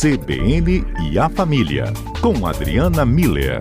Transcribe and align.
CBN 0.00 0.82
e 1.12 1.18
a 1.18 1.28
Família, 1.28 1.84
com 2.22 2.46
Adriana 2.46 3.04
Miller. 3.04 3.58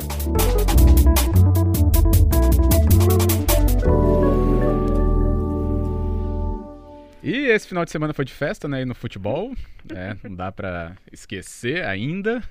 E 7.21 7.47
esse 7.47 7.67
final 7.67 7.83
de 7.83 7.91
semana 7.91 8.13
foi 8.13 8.23
de 8.23 8.31
festa, 8.31 8.69
né, 8.69 8.85
no 8.85 8.95
futebol, 8.95 9.53
né, 9.83 10.17
não 10.23 10.33
dá 10.33 10.49
para 10.49 10.95
esquecer 11.11 11.83
ainda, 11.83 12.41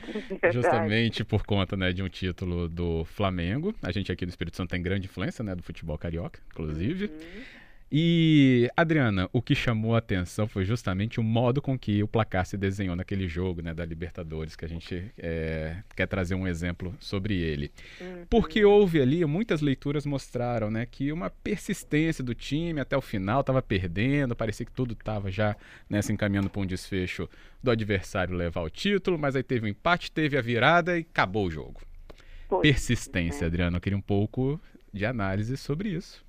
justamente 0.50 1.22
por 1.22 1.44
conta, 1.44 1.76
né, 1.76 1.92
de 1.92 2.02
um 2.02 2.08
título 2.08 2.66
do 2.66 3.04
Flamengo. 3.04 3.74
A 3.82 3.92
gente 3.92 4.10
aqui 4.10 4.24
no 4.24 4.30
Espírito 4.30 4.56
Santo 4.56 4.70
tem 4.70 4.80
grande 4.80 5.06
influência, 5.06 5.44
né, 5.44 5.54
do 5.54 5.62
futebol 5.62 5.98
carioca, 5.98 6.40
inclusive. 6.50 7.04
Uhum. 7.04 7.63
E, 7.96 8.68
Adriana, 8.76 9.30
o 9.32 9.40
que 9.40 9.54
chamou 9.54 9.94
a 9.94 9.98
atenção 9.98 10.48
foi 10.48 10.64
justamente 10.64 11.20
o 11.20 11.22
modo 11.22 11.62
com 11.62 11.78
que 11.78 12.02
o 12.02 12.08
placar 12.08 12.44
se 12.44 12.56
desenhou 12.56 12.96
naquele 12.96 13.28
jogo 13.28 13.62
né, 13.62 13.72
da 13.72 13.84
Libertadores, 13.84 14.56
que 14.56 14.64
a 14.64 14.68
gente 14.68 15.12
é, 15.16 15.76
quer 15.94 16.08
trazer 16.08 16.34
um 16.34 16.44
exemplo 16.44 16.92
sobre 16.98 17.38
ele. 17.38 17.70
Uhum. 18.00 18.26
Porque 18.28 18.64
houve 18.64 19.00
ali, 19.00 19.24
muitas 19.24 19.60
leituras 19.60 20.04
mostraram 20.04 20.72
né, 20.72 20.84
que 20.84 21.12
uma 21.12 21.30
persistência 21.30 22.24
do 22.24 22.34
time 22.34 22.80
até 22.80 22.96
o 22.96 23.00
final, 23.00 23.42
estava 23.42 23.62
perdendo, 23.62 24.34
parecia 24.34 24.66
que 24.66 24.72
tudo 24.72 24.94
estava 24.94 25.30
já 25.30 25.56
né, 25.88 26.02
se 26.02 26.12
encaminhando 26.12 26.50
para 26.50 26.62
um 26.62 26.66
desfecho 26.66 27.30
do 27.62 27.70
adversário 27.70 28.34
levar 28.34 28.62
o 28.62 28.70
título, 28.70 29.16
mas 29.16 29.36
aí 29.36 29.44
teve 29.44 29.66
um 29.66 29.68
empate, 29.68 30.10
teve 30.10 30.36
a 30.36 30.42
virada 30.42 30.98
e 30.98 31.02
acabou 31.02 31.46
o 31.46 31.50
jogo. 31.50 31.80
Persistência, 32.60 33.44
é. 33.44 33.46
Adriana, 33.46 33.76
eu 33.76 33.80
queria 33.80 33.96
um 33.96 34.02
pouco 34.02 34.60
de 34.92 35.06
análise 35.06 35.56
sobre 35.56 35.90
isso. 35.90 36.23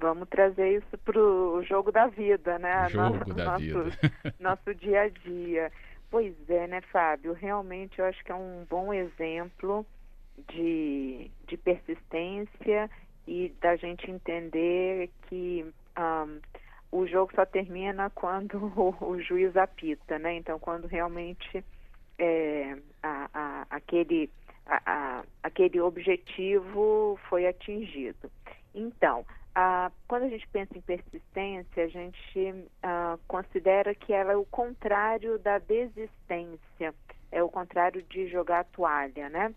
Vamos 0.00 0.28
trazer 0.28 0.78
isso 0.78 0.98
para 1.04 1.18
o 1.18 1.62
jogo 1.62 1.92
da 1.92 2.08
vida, 2.08 2.58
né? 2.58 2.88
Jogo 2.90 3.16
nosso, 3.16 3.34
da 3.34 3.44
nosso, 3.44 3.60
vida. 3.60 4.34
nosso 4.40 4.74
dia 4.74 5.02
a 5.02 5.08
dia. 5.08 5.72
Pois 6.10 6.34
é, 6.48 6.66
né, 6.66 6.80
Fábio? 6.92 7.32
Realmente 7.32 7.98
eu 7.98 8.04
acho 8.04 8.22
que 8.24 8.32
é 8.32 8.34
um 8.34 8.66
bom 8.68 8.92
exemplo 8.92 9.86
de, 10.48 11.30
de 11.46 11.56
persistência 11.56 12.90
e 13.26 13.54
da 13.60 13.76
gente 13.76 14.10
entender 14.10 15.10
que 15.28 15.64
um, 15.98 16.40
o 16.90 17.06
jogo 17.06 17.32
só 17.34 17.46
termina 17.46 18.10
quando 18.10 18.56
o, 18.76 18.96
o, 19.00 19.20
juiz 19.20 19.56
apita, 19.56 20.18
né? 20.18 20.34
Então, 20.34 20.58
quando 20.58 20.86
realmente 20.86 21.64
é, 22.18 22.76
a, 23.02 23.28
a, 23.32 23.66
aquele, 23.70 24.30
a, 24.66 25.24
aquele 25.42 25.80
objetivo 25.80 27.18
foi 27.28 27.46
atingido. 27.46 28.30
Então, 28.74 29.24
quando 30.08 30.24
a 30.24 30.28
gente 30.28 30.46
pensa 30.48 30.76
em 30.76 30.80
persistência, 30.80 31.84
a 31.84 31.88
gente 31.88 32.68
ah, 32.82 33.18
considera 33.28 33.94
que 33.94 34.12
ela 34.12 34.32
é 34.32 34.36
o 34.36 34.44
contrário 34.44 35.38
da 35.38 35.58
desistência, 35.58 36.94
é 37.30 37.42
o 37.42 37.48
contrário 37.48 38.02
de 38.02 38.26
jogar 38.28 38.60
a 38.60 38.64
toalha, 38.64 39.28
né? 39.28 39.54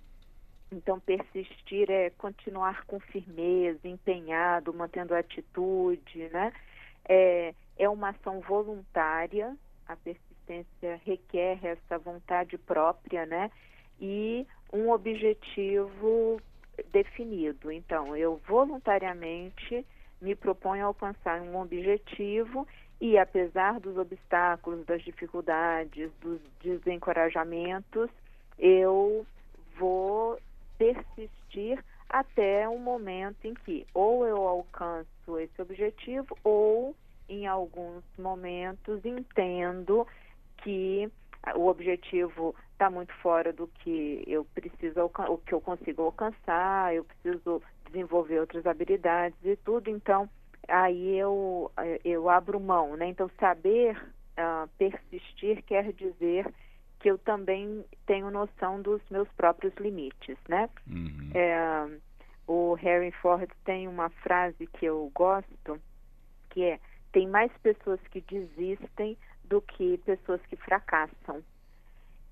Então, 0.72 1.00
persistir 1.00 1.89
é 1.89 2.09
continuar 2.12 2.86
com 2.86 3.00
firmeza, 3.00 3.88
empenhado, 3.88 4.73
mantendo 4.73 5.16
a 5.16 5.20
atitude, 5.20 6.30
né? 6.30 6.52
É, 7.08 7.54
é 7.78 7.89
uma 7.89 8.09
ação 8.09 8.42
voluntária, 8.42 9.56
a 9.88 9.95
persistência 9.95 11.00
requer 11.06 11.59
essa 11.64 11.98
vontade 11.98 12.58
própria, 12.58 13.26
né? 13.26 13.50
E 14.00 14.45
um 14.72 14.92
objetivo 14.92 16.39
definido. 16.92 17.72
Então, 17.72 18.16
eu 18.16 18.39
voluntariamente 18.47 19.86
me 20.22 20.36
proponho 20.36 20.83
a 20.83 20.88
alcançar 20.88 21.42
um 21.42 21.59
objetivo 21.59 22.67
e, 23.00 23.17
apesar 23.17 23.80
dos 23.80 23.97
obstáculos, 23.97 24.86
das 24.86 25.03
dificuldades, 25.03 26.11
dos 26.22 26.39
desencorajamentos, 26.61 28.09
eu 28.58 29.25
vou 29.78 30.39
persistir 30.78 31.83
até 32.09 32.67
um 32.67 32.80
momento 32.80 33.45
em 33.45 33.54
que 33.54 33.86
ou 33.93 34.26
eu 34.26 34.48
alcanço 34.48 35.37
esse 35.37 35.61
objetivo 35.61 36.37
ou, 36.43 36.95
em 37.30 37.45
alguns 37.45 38.04
momentos, 38.17 39.04
entendo 39.05 40.08
que 40.64 41.11
o 41.55 41.67
objetivo 41.67 42.55
está 42.71 42.89
muito 42.89 43.14
fora 43.15 43.52
do 43.52 43.67
que 43.67 44.23
eu 44.27 44.45
preciso 44.53 45.02
o 45.03 45.37
que 45.39 45.53
eu 45.53 45.61
consigo 45.61 46.03
alcançar, 46.03 46.93
eu 46.93 47.03
preciso 47.03 47.61
desenvolver 47.86 48.39
outras 48.39 48.65
habilidades 48.65 49.37
e 49.43 49.55
tudo, 49.58 49.89
então 49.89 50.30
aí 50.67 51.17
eu 51.17 51.71
eu 52.03 52.30
abro 52.30 52.59
mão, 52.59 52.95
né? 52.95 53.08
Então 53.08 53.30
saber 53.39 53.98
uh, 54.37 54.67
persistir 54.77 55.64
quer 55.64 55.92
dizer 55.93 56.52
que 56.99 57.09
eu 57.09 57.17
também 57.17 57.86
tenho 58.05 58.31
noção 58.31 58.81
dos 58.81 59.02
meus 59.09 59.30
próprios 59.30 59.73
limites, 59.75 60.37
né? 60.48 60.69
Uhum. 60.87 61.31
É, 61.33 61.87
o 62.48 62.73
Harry 62.75 63.11
Ford 63.11 63.49
tem 63.65 63.87
uma 63.87 64.09
frase 64.09 64.67
que 64.67 64.86
eu 64.86 65.11
gosto, 65.14 65.80
que 66.49 66.64
é 66.64 66.80
tem 67.11 67.27
mais 67.27 67.52
pessoas 67.64 67.99
que 68.11 68.21
desistem 68.21 69.17
do 69.48 69.62
que 69.62 69.98
pessoas 70.00 70.42
que 70.48 70.56
fracassam. 70.56 71.44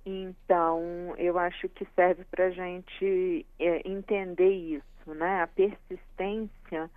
Então, 0.06 1.16
eu 1.18 1.38
acho 1.40 1.68
que 1.70 1.86
serve 1.96 2.24
para 2.26 2.46
a 2.46 2.52
gente 2.52 3.46
é, 3.59 3.90
entender 3.90 4.52
isso, 4.52 5.14
né? 5.14 5.42
A 5.42 5.48
persistência 5.48 6.90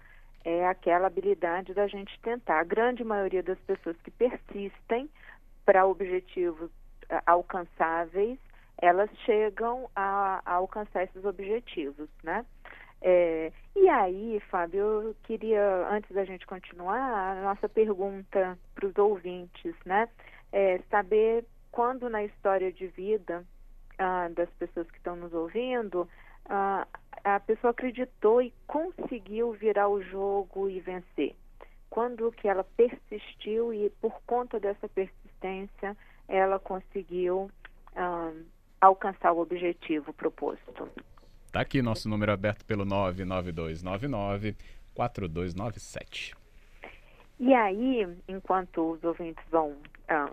é 0.45 0.67
aquela 0.67 1.07
habilidade 1.07 1.73
da 1.73 1.87
gente 1.87 2.19
tentar. 2.21 2.61
A 2.61 2.65
grande 2.65 3.03
maioria 3.03 3.43
das 3.43 3.59
pessoas 3.61 3.97
que 4.03 4.11
persistem 4.11 5.09
para 5.65 5.87
objetivos 5.87 6.71
é, 7.09 7.21
alcançáveis, 7.27 8.39
elas 8.77 9.11
chegam 9.25 9.89
a, 9.97 10.43
a, 10.45 10.55
alcançar 10.55 11.05
esses 11.05 11.25
objetivos, 11.25 12.09
né? 12.23 12.45
É, 13.01 13.53
e 13.77 13.89
aí, 13.89 14.41
Fábio, 14.51 14.81
eu 14.81 15.17
queria, 15.23 15.89
antes 15.89 16.11
da 16.15 16.25
gente 16.25 16.47
continuar, 16.47 16.99
a 16.99 17.43
nossa 17.43 17.69
pergunta 17.69 18.59
para 18.75 18.87
os 18.87 18.97
ouvintes, 18.99 19.75
né? 19.85 20.09
É 20.53 20.79
saber 20.91 21.45
quando 21.71 22.09
na 22.09 22.25
história 22.25 22.73
de 22.73 22.89
vida 22.89 23.45
ah, 23.99 24.29
das 24.35 24.51
pessoas 24.51 24.91
que 24.91 24.97
estão 24.97 25.15
nos 25.17 25.33
ouvindo, 25.33 26.09
ah, 26.49 26.87
a 27.25 27.41
pessoa 27.41 27.71
acreditou 27.71 28.43
e 28.43 28.53
conseguiu 28.67 29.53
virar 29.53 29.89
o 29.89 30.03
jogo 30.03 30.69
e 30.69 30.81
vencer. 30.81 31.35
Quando 31.91 32.33
que 32.33 32.49
ela 32.49 32.65
persistiu 32.65 33.73
e 33.73 33.91
por 34.01 34.21
conta 34.27 34.59
dessa 34.59 34.89
persistência 34.89 35.97
ela 36.27 36.59
conseguiu 36.59 37.51
ah, 37.97 38.33
alcançar 38.81 39.33
o 39.33 39.41
objetivo 39.41 40.13
proposto. 40.13 40.89
Tá 41.51 41.61
aqui 41.61 41.81
nosso 41.81 42.09
número 42.09 42.31
aberto 42.33 42.65
pelo 42.65 42.85
99299 42.85 44.57
4297. 44.95 46.35
E 47.41 47.55
aí, 47.55 48.07
enquanto 48.27 48.93
os 48.93 49.05
ouvintes 49.05 49.43
vão 49.51 49.77
ah, 50.09 50.31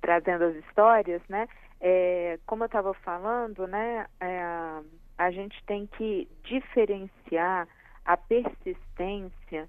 trazendo 0.00 0.44
as 0.44 0.56
histórias, 0.56 1.22
né? 1.28 1.48
É, 1.80 2.38
como 2.44 2.64
eu 2.64 2.66
estava 2.66 2.92
falando, 2.94 3.66
né? 3.66 4.06
É, 4.20 4.82
a 5.16 5.30
gente 5.30 5.62
tem 5.64 5.86
que 5.86 6.28
diferenciar 6.42 7.68
a 8.04 8.16
persistência 8.16 9.68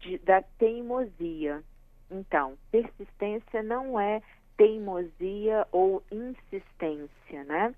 de, 0.00 0.18
da 0.18 0.42
teimosia. 0.58 1.62
Então, 2.10 2.56
persistência 2.70 3.62
não 3.62 3.98
é 3.98 4.22
teimosia 4.56 5.66
ou 5.72 6.02
insistência, 6.10 7.44
né? 7.44 7.74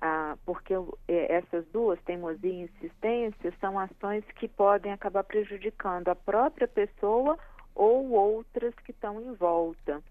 Ah, 0.00 0.36
porque 0.44 0.74
é, 1.08 1.36
essas 1.36 1.64
duas, 1.68 2.00
teimosia 2.02 2.50
e 2.50 2.62
insistência, 2.62 3.52
são 3.60 3.78
ações 3.78 4.24
que 4.36 4.48
podem 4.48 4.92
acabar 4.92 5.24
prejudicando 5.24 6.08
a 6.08 6.14
própria 6.14 6.68
pessoa 6.68 7.38
ou 7.74 8.10
outras 8.10 8.74
que 8.84 8.90
estão 8.90 9.20
em 9.20 9.32
volta. 9.34 10.02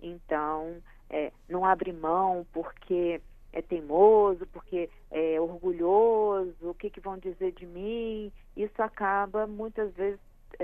Então, 0.00 0.76
é, 1.10 1.32
não 1.48 1.64
abre 1.64 1.92
mão 1.92 2.46
porque 2.52 3.20
é 3.52 3.62
teimoso, 3.62 4.46
porque 4.46 4.90
é 5.10 5.40
orgulhoso, 5.40 6.54
o 6.60 6.74
que, 6.74 6.90
que 6.90 7.00
vão 7.00 7.16
dizer 7.16 7.52
de 7.52 7.66
mim. 7.66 8.32
Isso 8.56 8.82
acaba 8.82 9.46
muitas 9.46 9.92
vezes 9.94 10.20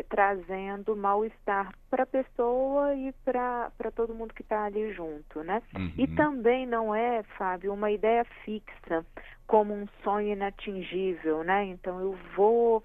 trazendo 0.09 0.97
mal-estar 0.97 1.73
para 1.89 2.05
a 2.05 2.07
pessoa 2.07 2.95
e 2.95 3.13
para 3.25 3.91
todo 3.95 4.15
mundo 4.15 4.35
que 4.35 4.43
está 4.43 4.65
ali 4.65 4.93
junto, 4.93 5.43
né? 5.43 5.63
Uhum. 5.77 5.93
E 5.97 6.07
também 6.09 6.67
não 6.67 6.95
é, 6.95 7.23
Fábio, 7.37 7.73
uma 7.73 7.91
ideia 7.91 8.25
fixa, 8.45 9.05
como 9.47 9.75
um 9.75 9.87
sonho 10.03 10.33
inatingível, 10.33 11.43
né? 11.43 11.65
Então 11.65 12.01
eu 12.01 12.17
vou 12.37 12.83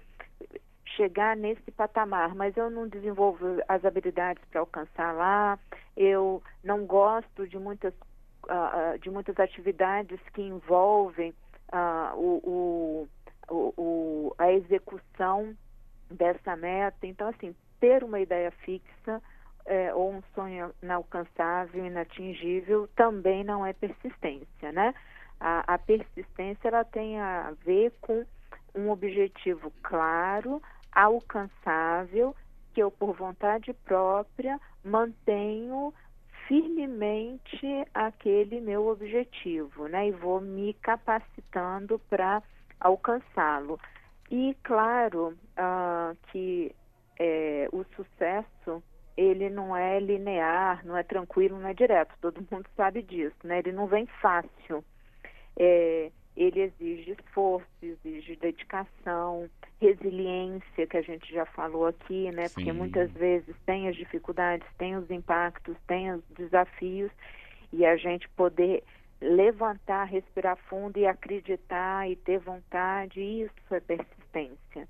chegar 0.96 1.36
nesse 1.36 1.70
patamar, 1.72 2.34
mas 2.34 2.56
eu 2.56 2.70
não 2.70 2.88
desenvolvo 2.88 3.44
as 3.68 3.84
habilidades 3.84 4.42
para 4.50 4.60
alcançar 4.60 5.12
lá, 5.12 5.58
eu 5.96 6.42
não 6.64 6.86
gosto 6.86 7.46
de 7.46 7.58
muitas, 7.58 7.92
uh, 8.44 8.98
de 9.00 9.10
muitas 9.10 9.38
atividades 9.38 10.18
que 10.32 10.42
envolvem 10.42 11.34
uh, 11.72 12.16
o, 12.16 13.08
o, 13.50 13.74
o, 13.76 14.34
a 14.38 14.52
execução 14.52 15.54
dessa 16.10 16.56
meta. 16.56 17.06
Então, 17.06 17.28
assim, 17.28 17.54
ter 17.80 18.02
uma 18.04 18.20
ideia 18.20 18.50
fixa 18.50 19.22
é, 19.64 19.92
ou 19.94 20.14
um 20.14 20.22
sonho 20.34 20.72
inalcançável, 20.82 21.84
inatingível, 21.84 22.88
também 22.94 23.44
não 23.44 23.66
é 23.66 23.72
persistência, 23.72 24.72
né? 24.72 24.94
A, 25.40 25.74
a 25.74 25.78
persistência 25.78 26.68
ela 26.68 26.84
tem 26.84 27.20
a 27.20 27.52
ver 27.64 27.92
com 28.00 28.24
um 28.74 28.90
objetivo 28.90 29.72
claro, 29.82 30.62
alcançável, 30.92 32.34
que 32.72 32.82
eu 32.82 32.90
por 32.90 33.14
vontade 33.14 33.72
própria 33.72 34.60
mantenho 34.84 35.92
firmemente 36.46 37.66
aquele 37.92 38.60
meu 38.60 38.86
objetivo, 38.86 39.88
né? 39.88 40.08
E 40.08 40.12
vou 40.12 40.40
me 40.40 40.74
capacitando 40.74 41.98
para 42.08 42.42
alcançá-lo. 42.78 43.80
E 44.30 44.56
claro 44.62 45.36
uh, 45.58 46.16
que 46.30 46.74
é, 47.18 47.68
o 47.72 47.84
sucesso 47.94 48.82
ele 49.16 49.48
não 49.48 49.74
é 49.74 49.98
linear, 49.98 50.84
não 50.84 50.96
é 50.96 51.02
tranquilo, 51.02 51.58
não 51.58 51.68
é 51.68 51.74
direto. 51.74 52.14
Todo 52.20 52.46
mundo 52.50 52.68
sabe 52.76 53.02
disso, 53.02 53.36
né? 53.44 53.60
Ele 53.60 53.72
não 53.72 53.86
vem 53.86 54.06
fácil. 54.20 54.84
É, 55.58 56.10
ele 56.36 56.60
exige 56.60 57.12
esforço, 57.12 57.66
exige 57.80 58.36
dedicação, 58.36 59.48
resiliência, 59.80 60.86
que 60.86 60.96
a 60.98 61.02
gente 61.02 61.32
já 61.32 61.46
falou 61.46 61.86
aqui, 61.86 62.30
né? 62.32 62.48
Sim. 62.48 62.54
Porque 62.54 62.72
muitas 62.72 63.10
vezes 63.12 63.56
tem 63.64 63.88
as 63.88 63.96
dificuldades, 63.96 64.66
tem 64.76 64.96
os 64.96 65.10
impactos, 65.10 65.76
tem 65.86 66.12
os 66.12 66.22
desafios, 66.36 67.10
e 67.72 67.86
a 67.86 67.96
gente 67.96 68.28
poder 68.30 68.82
levantar, 69.20 70.04
respirar 70.04 70.56
fundo 70.68 70.98
e 70.98 71.06
acreditar 71.06 72.08
e 72.08 72.16
ter 72.16 72.38
vontade, 72.38 73.20
isso 73.20 73.74
é 73.74 73.80
persistência. 73.80 74.88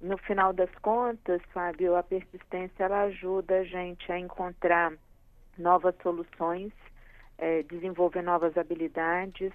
No 0.00 0.16
final 0.18 0.52
das 0.52 0.70
contas, 0.76 1.42
Fábio, 1.52 1.94
a 1.94 2.02
persistência 2.02 2.84
ela 2.84 3.02
ajuda 3.02 3.58
a 3.58 3.64
gente 3.64 4.10
a 4.10 4.18
encontrar 4.18 4.92
novas 5.58 5.94
soluções, 6.02 6.72
é, 7.36 7.62
desenvolver 7.64 8.22
novas 8.22 8.56
habilidades, 8.56 9.52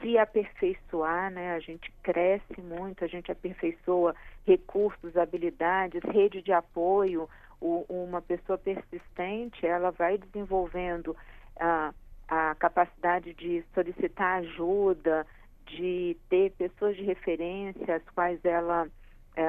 se 0.00 0.18
aperfeiçoar, 0.18 1.30
né? 1.30 1.54
A 1.54 1.60
gente 1.60 1.92
cresce 2.02 2.60
muito, 2.60 3.04
a 3.04 3.06
gente 3.06 3.30
aperfeiçoa 3.30 4.14
recursos, 4.46 5.16
habilidades, 5.16 6.02
rede 6.04 6.42
de 6.42 6.52
apoio. 6.52 7.28
O, 7.60 7.84
uma 7.88 8.20
pessoa 8.20 8.58
persistente, 8.58 9.64
ela 9.64 9.90
vai 9.92 10.18
desenvolvendo 10.18 11.16
a, 11.60 11.94
a 12.32 12.54
capacidade 12.54 13.34
de 13.34 13.62
solicitar 13.74 14.38
ajuda, 14.38 15.26
de 15.66 16.16
ter 16.30 16.50
pessoas 16.52 16.96
de 16.96 17.02
referência, 17.02 17.96
as 17.96 18.02
quais 18.14 18.42
ela 18.42 18.88
é, 19.36 19.46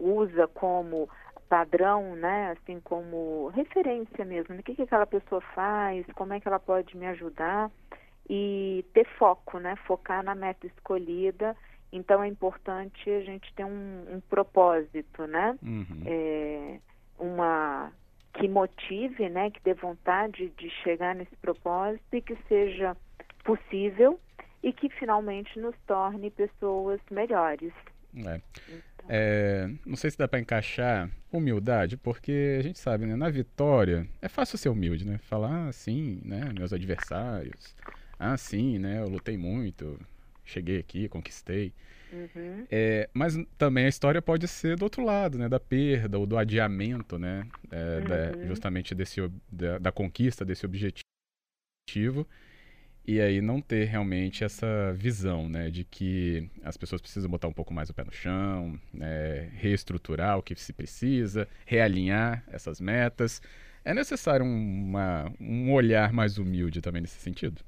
usa 0.00 0.48
como 0.48 1.08
padrão, 1.48 2.16
né, 2.16 2.50
assim 2.50 2.80
como 2.80 3.46
referência 3.54 4.24
mesmo, 4.24 4.56
o 4.56 4.62
que, 4.64 4.74
que 4.74 4.82
aquela 4.82 5.06
pessoa 5.06 5.40
faz, 5.54 6.04
como 6.16 6.32
é 6.32 6.40
que 6.40 6.48
ela 6.48 6.58
pode 6.58 6.96
me 6.96 7.06
ajudar 7.06 7.70
e 8.28 8.84
ter 8.92 9.06
foco, 9.16 9.58
né? 9.58 9.76
Focar 9.86 10.24
na 10.24 10.34
meta 10.34 10.66
escolhida. 10.66 11.54
Então 11.92 12.24
é 12.24 12.26
importante 12.26 13.08
a 13.08 13.20
gente 13.20 13.52
ter 13.54 13.64
um, 13.64 14.16
um 14.16 14.20
propósito, 14.20 15.26
né? 15.26 15.56
Uhum. 15.62 16.02
É, 16.06 16.80
uma 17.18 17.92
que 18.34 18.48
motive, 18.48 19.28
né? 19.28 19.50
Que 19.50 19.60
dê 19.62 19.74
vontade 19.74 20.52
de 20.58 20.70
chegar 20.82 21.14
nesse 21.14 21.34
propósito 21.36 22.04
e 22.12 22.20
que 22.20 22.36
seja 22.48 22.96
possível 23.44 24.18
e 24.62 24.72
que 24.72 24.88
finalmente 24.88 25.58
nos 25.58 25.74
torne 25.86 26.30
pessoas 26.30 27.00
melhores. 27.10 27.72
É. 28.16 28.40
Então. 28.68 29.06
É, 29.08 29.68
não 29.84 29.96
sei 29.96 30.10
se 30.10 30.18
dá 30.18 30.26
para 30.26 30.40
encaixar 30.40 31.10
humildade, 31.32 31.96
porque 31.96 32.56
a 32.58 32.62
gente 32.62 32.78
sabe, 32.78 33.06
né? 33.06 33.16
Na 33.16 33.28
vitória 33.28 34.06
é 34.22 34.28
fácil 34.28 34.56
ser 34.56 34.68
humilde, 34.68 35.06
né? 35.06 35.18
Falar 35.18 35.68
assim, 35.68 36.20
né? 36.24 36.50
Meus 36.56 36.72
adversários, 36.72 37.74
ah, 38.18 38.36
sim, 38.36 38.78
né? 38.78 39.00
Eu 39.00 39.08
lutei 39.08 39.36
muito, 39.36 39.98
cheguei 40.44 40.78
aqui, 40.78 41.08
conquistei. 41.08 41.72
Uhum. 42.12 42.66
É, 42.70 43.08
mas 43.12 43.36
também 43.58 43.86
a 43.86 43.88
história 43.88 44.22
pode 44.22 44.46
ser 44.46 44.76
do 44.76 44.84
outro 44.84 45.04
lado, 45.04 45.36
né? 45.36 45.48
Da 45.48 45.58
perda 45.58 46.18
ou 46.18 46.26
do 46.26 46.38
adiamento, 46.38 47.18
né? 47.18 47.46
É, 47.70 47.98
uhum. 47.98 48.04
da, 48.40 48.46
justamente 48.46 48.94
desse, 48.94 49.20
da, 49.50 49.78
da, 49.78 49.92
conquista 49.92 50.44
desse 50.44 50.64
objetivo. 50.64 51.04
E 53.06 53.20
aí 53.20 53.42
não 53.42 53.60
ter 53.60 53.84
realmente 53.84 54.44
essa 54.44 54.92
visão, 54.94 55.48
né? 55.48 55.70
De 55.70 55.84
que 55.84 56.48
as 56.62 56.76
pessoas 56.76 57.02
precisam 57.02 57.30
botar 57.30 57.48
um 57.48 57.52
pouco 57.52 57.74
mais 57.74 57.90
o 57.90 57.94
pé 57.94 58.04
no 58.04 58.12
chão, 58.12 58.78
né, 58.92 59.50
reestruturar 59.56 60.38
o 60.38 60.42
que 60.42 60.54
se 60.54 60.72
precisa, 60.72 61.46
realinhar 61.66 62.44
essas 62.48 62.80
metas. 62.80 63.42
É 63.84 63.92
necessário 63.92 64.46
uma, 64.46 65.30
um 65.38 65.70
olhar 65.72 66.12
mais 66.12 66.38
humilde 66.38 66.80
também 66.80 67.02
nesse 67.02 67.20
sentido? 67.20 67.60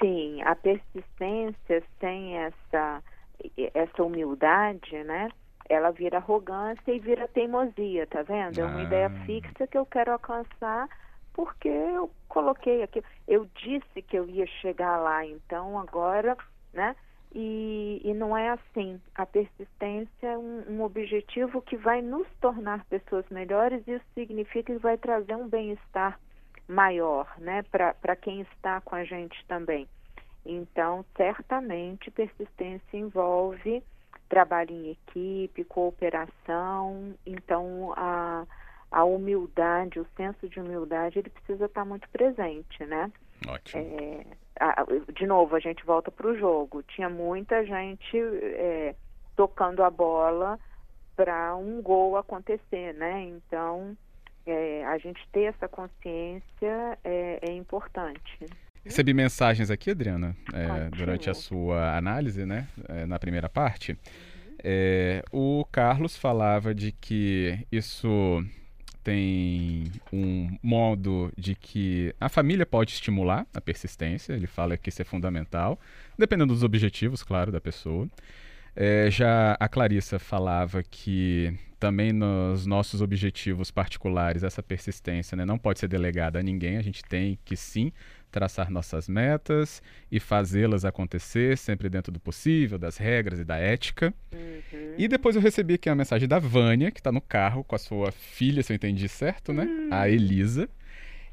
Sim, 0.00 0.40
a 0.42 0.54
persistência 0.54 1.82
sem 1.98 2.36
essa, 2.38 3.02
essa 3.74 4.02
humildade, 4.02 5.02
né? 5.04 5.28
Ela 5.68 5.90
vira 5.90 6.16
arrogância 6.16 6.90
e 6.92 6.98
vira 6.98 7.28
teimosia, 7.28 8.06
tá 8.06 8.22
vendo? 8.22 8.58
É 8.58 8.64
uma 8.64 8.80
ah. 8.80 8.82
ideia 8.82 9.10
fixa 9.26 9.66
que 9.66 9.78
eu 9.78 9.86
quero 9.86 10.12
alcançar 10.12 10.88
porque 11.32 11.68
eu 11.68 12.10
coloquei 12.28 12.82
aqui, 12.82 13.02
eu 13.26 13.48
disse 13.54 14.02
que 14.02 14.18
eu 14.18 14.28
ia 14.28 14.46
chegar 14.46 14.98
lá, 14.98 15.24
então 15.24 15.78
agora, 15.78 16.36
né? 16.72 16.94
E, 17.32 18.00
e 18.04 18.12
não 18.12 18.36
é 18.36 18.50
assim. 18.50 19.00
A 19.14 19.24
persistência 19.24 20.26
é 20.26 20.36
um, 20.36 20.64
um 20.68 20.82
objetivo 20.82 21.62
que 21.62 21.76
vai 21.76 22.02
nos 22.02 22.26
tornar 22.40 22.84
pessoas 22.86 23.24
melhores, 23.30 23.86
e 23.86 23.92
isso 23.92 24.04
significa 24.14 24.72
que 24.72 24.78
vai 24.78 24.98
trazer 24.98 25.36
um 25.36 25.48
bem-estar 25.48 26.18
maior, 26.70 27.26
né, 27.38 27.62
para 27.64 28.16
quem 28.16 28.42
está 28.42 28.80
com 28.80 28.94
a 28.94 29.04
gente 29.04 29.44
também. 29.46 29.88
Então, 30.46 31.04
certamente, 31.16 32.10
persistência 32.10 32.96
envolve 32.96 33.82
trabalho 34.28 34.70
em 34.70 34.90
equipe, 34.92 35.64
cooperação. 35.64 37.14
Então, 37.26 37.92
a, 37.96 38.46
a 38.90 39.04
humildade, 39.04 40.00
o 40.00 40.06
senso 40.16 40.48
de 40.48 40.60
humildade, 40.60 41.18
ele 41.18 41.28
precisa 41.28 41.66
estar 41.66 41.84
muito 41.84 42.08
presente, 42.08 42.84
né? 42.86 43.12
Ótimo. 43.46 43.82
É, 43.82 44.24
a, 44.58 44.86
de 45.12 45.26
novo, 45.26 45.56
a 45.56 45.60
gente 45.60 45.84
volta 45.84 46.10
para 46.10 46.28
o 46.28 46.38
jogo. 46.38 46.82
Tinha 46.84 47.08
muita 47.08 47.64
gente 47.66 48.16
é, 48.16 48.94
tocando 49.36 49.82
a 49.82 49.90
bola 49.90 50.58
para 51.16 51.54
um 51.56 51.82
gol 51.82 52.16
acontecer, 52.16 52.94
né? 52.94 53.22
Então, 53.22 53.96
é, 54.46 54.84
a 54.86 54.98
gente 54.98 55.20
ter 55.32 55.44
essa 55.44 55.68
consciência 55.68 56.98
é, 57.04 57.38
é 57.42 57.52
importante. 57.52 58.46
Recebi 58.84 59.12
mensagens 59.12 59.70
aqui, 59.70 59.90
Adriana, 59.90 60.34
é, 60.52 60.88
durante 60.96 61.28
a 61.28 61.34
sua 61.34 61.96
análise, 61.96 62.46
né, 62.46 62.66
é, 62.88 63.04
na 63.06 63.18
primeira 63.18 63.48
parte. 63.48 63.96
É, 64.62 65.22
o 65.30 65.66
Carlos 65.70 66.16
falava 66.16 66.74
de 66.74 66.92
que 66.92 67.66
isso 67.70 68.42
tem 69.02 69.90
um 70.12 70.56
modo 70.62 71.32
de 71.36 71.54
que 71.54 72.14
a 72.20 72.28
família 72.28 72.66
pode 72.66 72.92
estimular 72.92 73.46
a 73.54 73.60
persistência, 73.60 74.34
ele 74.34 74.46
fala 74.46 74.76
que 74.76 74.88
isso 74.88 75.00
é 75.00 75.04
fundamental, 75.04 75.78
dependendo 76.18 76.52
dos 76.52 76.62
objetivos, 76.62 77.22
claro, 77.22 77.50
da 77.50 77.60
pessoa. 77.60 78.08
É, 78.82 79.10
já 79.10 79.58
a 79.60 79.68
Clarissa 79.68 80.18
falava 80.18 80.82
que 80.82 81.54
também 81.78 82.14
nos 82.14 82.64
nossos 82.64 83.02
objetivos 83.02 83.70
particulares 83.70 84.42
essa 84.42 84.62
persistência 84.62 85.36
né, 85.36 85.44
não 85.44 85.58
pode 85.58 85.80
ser 85.80 85.86
delegada 85.86 86.38
a 86.38 86.42
ninguém, 86.42 86.78
a 86.78 86.82
gente 86.82 87.02
tem 87.04 87.38
que 87.44 87.56
sim 87.56 87.92
traçar 88.30 88.70
nossas 88.70 89.06
metas 89.06 89.82
e 90.10 90.18
fazê-las 90.18 90.86
acontecer 90.86 91.58
sempre 91.58 91.90
dentro 91.90 92.10
do 92.10 92.18
possível, 92.18 92.78
das 92.78 92.96
regras 92.96 93.40
e 93.40 93.44
da 93.44 93.58
ética. 93.58 94.14
Uhum. 94.32 94.94
E 94.96 95.06
depois 95.06 95.36
eu 95.36 95.42
recebi 95.42 95.74
aqui 95.74 95.90
a 95.90 95.94
mensagem 95.94 96.26
da 96.26 96.38
Vânia, 96.38 96.90
que 96.90 97.00
está 97.00 97.12
no 97.12 97.20
carro 97.20 97.62
com 97.62 97.76
a 97.76 97.78
sua 97.78 98.10
filha, 98.10 98.62
se 98.62 98.72
eu 98.72 98.76
entendi 98.76 99.10
certo, 99.10 99.52
né? 99.52 99.64
Uhum. 99.64 99.88
A 99.90 100.08
Elisa. 100.08 100.70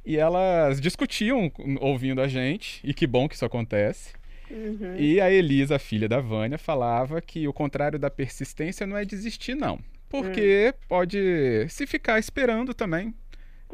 E 0.05 0.17
elas 0.17 0.81
discutiam 0.81 1.49
ouvindo 1.79 2.19
a 2.19 2.27
gente, 2.27 2.81
e 2.83 2.93
que 2.93 3.07
bom 3.07 3.29
que 3.29 3.35
isso 3.35 3.45
acontece. 3.45 4.17
Uhum. 4.49 4.95
E 4.97 5.19
a 5.19 5.29
Elisa, 5.29 5.75
a 5.75 5.79
filha 5.79 6.07
da 6.07 6.19
Vânia, 6.19 6.57
falava 6.57 7.21
que 7.21 7.47
o 7.47 7.53
contrário 7.53 7.99
da 7.99 8.09
persistência 8.09 8.87
não 8.87 8.97
é 8.97 9.03
desistir, 9.03 9.55
não. 9.55 9.79
Porque 10.09 10.73
uhum. 10.73 10.87
pode 10.87 11.67
se 11.69 11.85
ficar 11.85 12.17
esperando 12.19 12.73
também. 12.73 13.13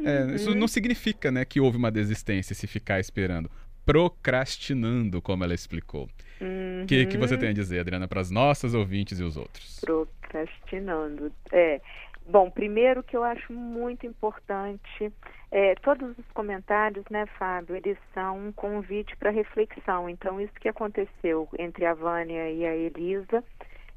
É, 0.04 0.34
isso 0.34 0.50
uhum. 0.50 0.56
não 0.56 0.66
significa 0.66 1.30
né, 1.30 1.44
que 1.44 1.60
houve 1.60 1.76
uma 1.76 1.90
desistência 1.90 2.54
se 2.54 2.66
ficar 2.66 2.98
esperando. 2.98 3.50
Procrastinando, 3.86 5.22
como 5.22 5.44
ela 5.44 5.54
explicou. 5.54 6.08
O 6.40 6.44
uhum. 6.44 6.86
que, 6.86 7.06
que 7.06 7.16
você 7.16 7.36
tem 7.36 7.50
a 7.50 7.52
dizer, 7.52 7.80
Adriana, 7.80 8.08
para 8.08 8.20
as 8.20 8.30
nossas 8.30 8.74
ouvintes 8.74 9.20
e 9.20 9.22
os 9.22 9.36
outros? 9.36 9.78
Procrastinando. 9.80 11.32
É. 11.52 11.80
Bom, 12.26 12.50
primeiro 12.50 13.02
que 13.02 13.16
eu 13.16 13.22
acho 13.22 13.52
muito 13.52 14.06
importante, 14.06 15.12
é, 15.50 15.74
todos 15.76 16.16
os 16.18 16.26
comentários, 16.32 17.04
né, 17.10 17.26
Fábio, 17.38 17.76
eles 17.76 17.98
são 18.14 18.48
um 18.48 18.52
convite 18.52 19.14
para 19.16 19.30
reflexão. 19.30 20.08
Então, 20.08 20.40
isso 20.40 20.54
que 20.54 20.68
aconteceu 20.68 21.46
entre 21.58 21.84
a 21.84 21.92
Vânia 21.92 22.50
e 22.50 22.64
a 22.64 22.74
Elisa, 22.74 23.44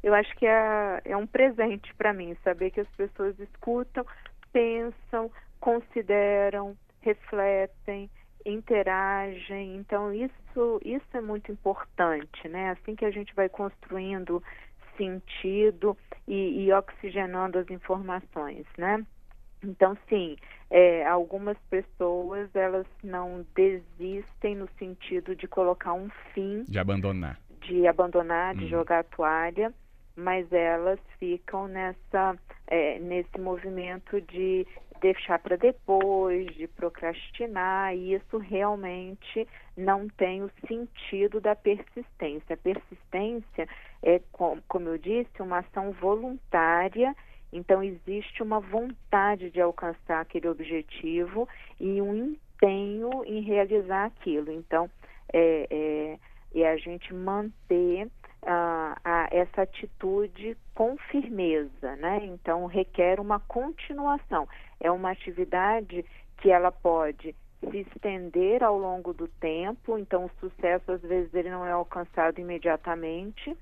eu 0.03 0.13
acho 0.13 0.35
que 0.35 0.45
é, 0.45 1.01
é 1.05 1.15
um 1.15 1.25
presente 1.25 1.93
para 1.95 2.13
mim, 2.13 2.35
saber 2.43 2.71
que 2.71 2.81
as 2.81 2.89
pessoas 2.89 3.39
escutam, 3.39 4.05
pensam, 4.51 5.31
consideram, 5.59 6.75
refletem, 7.01 8.09
interagem. 8.45 9.75
Então 9.77 10.13
isso 10.13 10.79
isso 10.83 11.05
é 11.13 11.21
muito 11.21 11.51
importante, 11.51 12.47
né? 12.47 12.71
Assim 12.71 12.95
que 12.95 13.05
a 13.05 13.11
gente 13.11 13.33
vai 13.35 13.49
construindo 13.49 14.41
sentido 14.97 15.97
e, 16.27 16.65
e 16.65 16.73
oxigenando 16.73 17.59
as 17.59 17.69
informações, 17.69 18.65
né? 18.77 19.05
Então, 19.63 19.97
sim, 20.07 20.35
é, 20.69 21.05
algumas 21.05 21.57
pessoas 21.69 22.53
elas 22.55 22.85
não 23.03 23.45
desistem 23.55 24.55
no 24.55 24.67
sentido 24.77 25.35
de 25.35 25.47
colocar 25.47 25.93
um 25.93 26.09
fim, 26.33 26.63
de 26.63 26.77
abandonar, 26.77 27.39
de 27.61 27.87
abandonar, 27.87 28.55
de 28.55 28.65
hum. 28.65 28.69
jogar 28.69 28.99
a 28.99 29.03
toalha, 29.03 29.73
mas 30.15 30.51
elas 30.51 30.99
ficam 31.19 31.67
nessa 31.67 32.37
é, 32.67 32.99
nesse 32.99 33.39
movimento 33.39 34.21
de 34.21 34.67
deixar 34.99 35.39
para 35.39 35.55
depois, 35.55 36.47
de 36.55 36.67
procrastinar, 36.67 37.95
e 37.95 38.13
isso 38.13 38.37
realmente 38.37 39.47
não 39.75 40.07
tem 40.09 40.43
o 40.43 40.51
sentido 40.67 41.39
da 41.39 41.55
persistência. 41.55 42.53
A 42.53 42.57
persistência 42.57 43.67
é, 44.01 44.21
como 44.67 44.89
eu 44.89 44.97
disse, 44.97 45.41
uma 45.41 45.59
ação 45.59 45.91
voluntária, 45.91 47.15
então 47.51 47.81
existe 47.81 48.43
uma 48.43 48.59
vontade 48.59 49.49
de 49.49 49.61
alcançar 49.61 50.21
aquele 50.21 50.47
objetivo 50.47 51.47
e 51.79 52.01
um 52.01 52.15
empenho 52.15 53.23
em 53.25 53.41
realizar 53.41 54.05
aquilo. 54.05 54.51
Então, 54.51 54.89
é, 55.33 55.67
é, 55.69 56.19
é 56.59 56.69
a 56.69 56.77
gente 56.77 57.13
manter 57.13 58.09
a, 58.45 58.97
a, 59.03 59.27
essa 59.31 59.63
atitude 59.63 60.57
com 60.73 60.97
firmeza, 61.09 61.95
né? 61.97 62.19
Então 62.23 62.65
requer 62.65 63.19
uma 63.19 63.39
continuação. 63.39 64.47
É 64.79 64.91
uma 64.91 65.11
atividade 65.11 66.05
que 66.37 66.51
ela 66.51 66.71
pode 66.71 67.35
se 67.59 67.77
estender 67.79 68.63
ao 68.63 68.77
longo 68.77 69.13
do 69.13 69.27
tempo, 69.27 69.97
então 69.97 70.25
o 70.25 70.31
sucesso 70.39 70.91
às 70.91 71.01
vezes 71.01 71.33
ele 71.33 71.49
não 71.49 71.65
é 71.65 71.71
alcançado 71.71 72.39
imediatamente, 72.39 73.57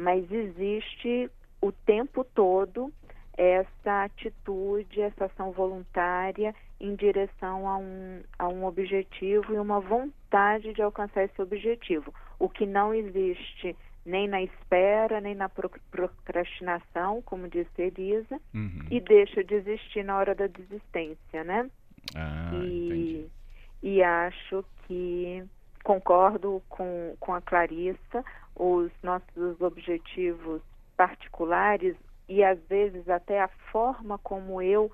mas 0.00 0.30
existe 0.32 1.30
o 1.60 1.70
tempo 1.70 2.24
todo 2.24 2.90
essa 3.36 4.04
atitude, 4.04 5.00
essa 5.00 5.26
ação 5.26 5.52
voluntária 5.52 6.54
em 6.80 6.94
direção 6.94 7.68
a 7.68 7.76
um, 7.76 8.22
a 8.38 8.48
um 8.48 8.64
objetivo 8.64 9.54
e 9.54 9.58
uma 9.58 9.78
vontade 9.78 10.72
de 10.72 10.82
alcançar 10.82 11.24
esse 11.24 11.40
objetivo. 11.40 12.12
O 12.38 12.48
que 12.48 12.66
não 12.66 12.94
existe 12.94 13.76
nem 14.04 14.26
na 14.26 14.42
espera, 14.42 15.20
nem 15.20 15.34
na 15.34 15.48
procrastinação, 15.48 17.20
como 17.22 17.48
disse 17.48 17.82
Elisa, 17.82 18.40
uhum. 18.54 18.86
e 18.90 19.00
deixa 19.00 19.44
de 19.44 19.54
existir 19.54 20.02
na 20.02 20.16
hora 20.16 20.34
da 20.34 20.46
desistência, 20.46 21.44
né? 21.44 21.70
Ah, 22.14 22.50
e, 22.54 23.26
e 23.82 24.02
acho 24.02 24.64
que 24.86 25.44
concordo 25.82 26.62
com, 26.68 27.16
com 27.18 27.34
a 27.34 27.40
Clarissa, 27.40 28.24
os 28.54 28.90
nossos 29.02 29.60
objetivos 29.60 30.62
particulares 30.96 31.96
e 32.28 32.44
às 32.44 32.58
vezes 32.68 33.08
até 33.08 33.40
a 33.40 33.48
forma 33.72 34.18
como 34.18 34.60
eu 34.60 34.90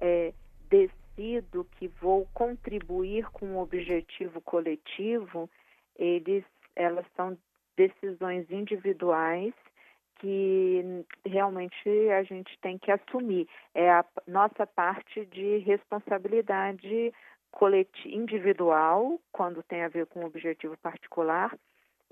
é, 0.00 0.32
decido 0.68 1.64
que 1.78 1.88
vou 2.00 2.26
contribuir 2.34 3.30
com 3.30 3.46
o 3.46 3.48
um 3.50 3.58
objetivo 3.58 4.40
coletivo, 4.40 5.48
eles, 5.96 6.44
elas 6.74 7.06
são 7.16 7.38
decisões 7.76 8.50
individuais 8.50 9.54
que 10.18 11.04
realmente 11.24 11.88
a 12.10 12.22
gente 12.22 12.58
tem 12.60 12.78
que 12.78 12.90
assumir. 12.90 13.48
É 13.74 13.90
a 13.90 14.04
nossa 14.26 14.66
parte 14.66 15.24
de 15.26 15.58
responsabilidade 15.58 17.12
individual, 18.06 19.20
quando 19.32 19.62
tem 19.62 19.82
a 19.82 19.88
ver 19.88 20.06
com 20.06 20.20
um 20.20 20.26
objetivo 20.26 20.76
particular, 20.78 21.56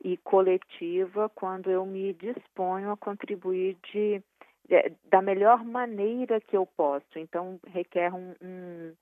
e 0.05 0.17
coletiva, 0.17 1.29
quando 1.29 1.71
eu 1.71 1.87
me 1.87 2.13
disponho 2.15 2.91
a 2.91 2.97
contribuir 2.97 3.77
de, 3.93 4.23
de 4.69 4.93
da 5.09 5.23
melhor 5.23 5.65
maneira 5.65 6.41
que 6.41 6.57
eu 6.57 6.67
posso. 6.67 7.07
Então, 7.17 7.61
requer 7.69 8.13
um, 8.13 8.35
um, 8.43 8.93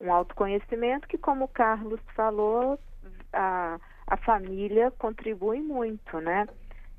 um 0.00 0.12
autoconhecimento 0.12 1.08
que, 1.08 1.18
como 1.18 1.44
o 1.44 1.48
Carlos 1.48 2.00
falou, 2.14 2.78
a 3.32 3.78
a 4.06 4.16
família 4.18 4.90
contribui 4.92 5.60
muito, 5.60 6.20
né? 6.20 6.46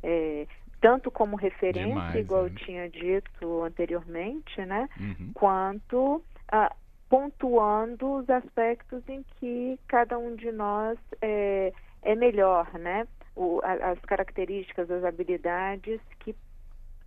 É, 0.04 0.46
tanto 0.82 1.10
como 1.10 1.36
referência, 1.36 1.88
Demais, 1.88 2.16
igual 2.16 2.44
é. 2.44 2.46
eu 2.46 2.56
tinha 2.56 2.90
dito 2.90 3.64
anteriormente, 3.64 4.64
né? 4.66 4.90
Uhum. 5.00 5.32
Quanto 5.34 6.24
ah, 6.52 6.76
pontuando 7.10 8.16
os 8.16 8.30
aspectos 8.30 9.02
em 9.08 9.24
que 9.40 9.80
cada 9.88 10.18
um 10.18 10.36
de 10.36 10.52
nós 10.52 10.98
é, 11.22 11.74
é 12.02 12.16
melhor, 12.16 12.72
né? 12.78 13.08
O, 13.36 13.62
a, 13.64 13.92
as 13.92 14.00
características, 14.02 14.90
as 14.90 15.04
habilidades 15.04 16.02
que 16.20 16.36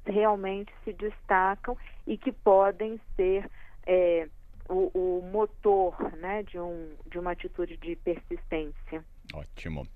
realmente 0.06 0.72
se 0.84 0.92
destacam 0.92 1.76
e 2.06 2.16
que 2.16 2.32
podem 2.32 3.00
ser 3.16 3.48
é, 3.86 4.28
o, 4.68 4.90
o 4.94 5.30
motor 5.30 5.94
né, 6.16 6.42
de, 6.44 6.58
um, 6.58 6.94
de 7.10 7.18
uma 7.18 7.32
atitude 7.32 7.76
de 7.76 7.96
persistência. 7.96 9.04
Ótimo. 9.34 9.86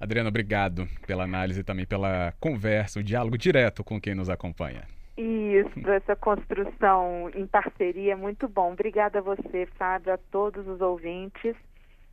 Adriana, 0.00 0.28
obrigado 0.28 0.88
pela 1.06 1.24
análise 1.24 1.60
e 1.60 1.64
também 1.64 1.86
pela 1.86 2.32
conversa, 2.40 2.98
o 2.98 3.02
diálogo 3.02 3.38
direto 3.38 3.84
com 3.84 4.00
quem 4.00 4.14
nos 4.14 4.28
acompanha. 4.28 4.86
Isso, 5.16 5.90
essa 5.90 6.16
construção 6.16 7.30
em 7.34 7.46
parceria 7.46 8.12
é 8.12 8.16
muito 8.16 8.48
bom. 8.48 8.72
Obrigada 8.72 9.18
a 9.18 9.22
você, 9.22 9.66
Fábio, 9.76 10.12
a 10.12 10.18
todos 10.18 10.66
os 10.66 10.80
ouvintes 10.80 11.54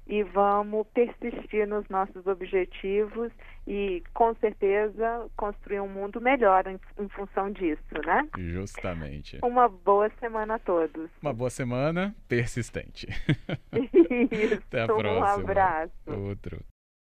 e 0.10 0.24
vamos 0.24 0.88
persistir 0.88 1.68
nos 1.68 1.88
nossos 1.88 2.25
objetivos 2.25 3.32
e 3.68 4.03
com 4.13 4.34
certeza 4.36 5.29
construir 5.38 5.79
um 5.79 5.88
mundo 5.88 6.20
melhor 6.20 6.65
em, 6.65 6.79
em, 6.98 7.08
função 7.10 7.51
disso, 7.51 7.84
né? 8.03 8.27
Justamente. 8.36 9.38
Uma 9.44 9.70
boa 9.70 10.10
semana 10.20 10.56
a 10.56 10.60
todos. 10.60 11.12
Uma 11.22 11.32
boa 11.32 11.51
semana 11.51 12.15
persistente. 12.27 13.08
Isso. 14.32 14.56
Até 14.68 14.82
a 14.82 14.88
próxima. 14.88 15.20
Um 15.20 15.41
abraço. 15.41 15.94
Outro. 16.08 16.60